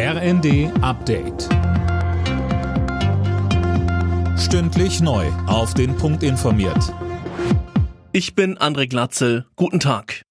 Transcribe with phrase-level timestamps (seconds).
[0.00, 1.48] RND Update.
[4.38, 5.26] Stündlich neu.
[5.48, 6.94] Auf den Punkt informiert.
[8.12, 9.46] Ich bin André Glatzel.
[9.56, 10.22] Guten Tag.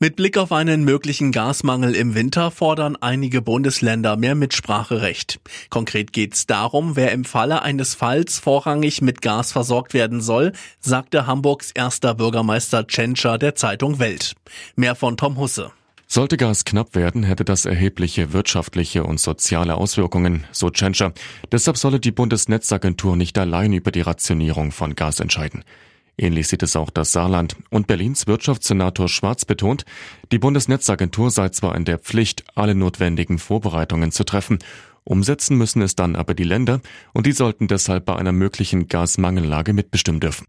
[0.00, 5.38] Mit Blick auf einen möglichen Gasmangel im Winter fordern einige Bundesländer mehr Mitspracherecht.
[5.68, 10.50] Konkret geht es darum, wer im Falle eines Falls vorrangig mit Gas versorgt werden soll,
[10.80, 14.34] sagte Hamburgs erster Bürgermeister Tschentscher der Zeitung Welt.
[14.74, 15.70] Mehr von Tom Husse.
[16.12, 21.12] Sollte Gas knapp werden, hätte das erhebliche wirtschaftliche und soziale Auswirkungen, so Tschentscher.
[21.52, 25.62] Deshalb solle die Bundesnetzagentur nicht allein über die Rationierung von Gas entscheiden.
[26.18, 27.54] Ähnlich sieht es auch das Saarland.
[27.70, 29.84] Und Berlins Wirtschaftssenator Schwarz betont,
[30.32, 34.58] die Bundesnetzagentur sei zwar in der Pflicht, alle notwendigen Vorbereitungen zu treffen,
[35.04, 36.80] umsetzen müssen es dann aber die Länder,
[37.12, 40.48] und die sollten deshalb bei einer möglichen Gasmangellage mitbestimmen dürfen.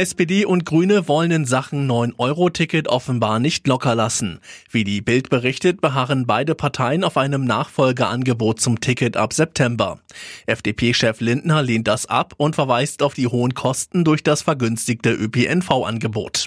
[0.00, 4.40] SPD und Grüne wollen in Sachen 9-Euro-Ticket offenbar nicht locker lassen.
[4.70, 10.00] Wie die Bild berichtet, beharren beide Parteien auf einem Nachfolgeangebot zum Ticket ab September.
[10.46, 16.46] FDP-Chef Lindner lehnt das ab und verweist auf die hohen Kosten durch das vergünstigte ÖPNV-Angebot.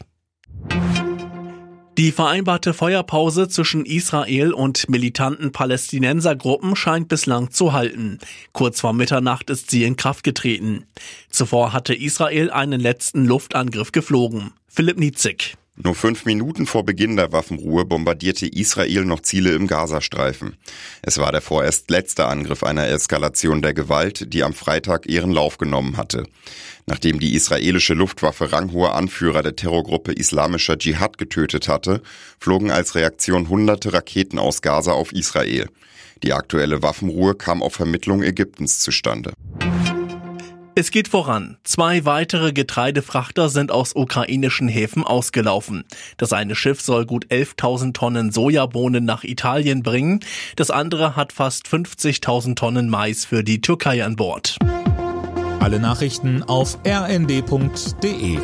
[1.97, 8.17] Die vereinbarte Feuerpause zwischen Israel und militanten Palästinensergruppen scheint bislang zu halten.
[8.51, 10.85] Kurz vor Mitternacht ist sie in Kraft getreten.
[11.29, 14.53] Zuvor hatte Israel einen letzten Luftangriff geflogen.
[14.67, 15.55] Philipp Nietzig.
[15.75, 20.55] Nur fünf Minuten vor Beginn der Waffenruhe bombardierte Israel noch Ziele im Gazastreifen.
[21.01, 25.57] Es war der vorerst letzte Angriff einer Eskalation der Gewalt, die am Freitag ihren Lauf
[25.57, 26.27] genommen hatte.
[26.85, 32.03] Nachdem die israelische Luftwaffe ranghohe Anführer der Terrorgruppe Islamischer Dschihad getötet hatte,
[32.39, 35.69] flogen als Reaktion hunderte Raketen aus Gaza auf Israel.
[36.21, 39.33] Die aktuelle Waffenruhe kam auf Vermittlung Ägyptens zustande.
[40.75, 41.57] Es geht voran.
[41.63, 45.83] Zwei weitere Getreidefrachter sind aus ukrainischen Häfen ausgelaufen.
[46.17, 50.21] Das eine Schiff soll gut 11.000 Tonnen Sojabohnen nach Italien bringen.
[50.55, 54.57] Das andere hat fast 50.000 Tonnen Mais für die Türkei an Bord.
[55.59, 58.39] Alle Nachrichten auf rnd.de